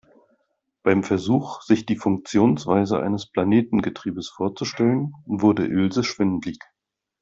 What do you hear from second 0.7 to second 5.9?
Bei dem Versuch, sich die Funktionsweise eines Planetengetriebes vorzustellen, wurde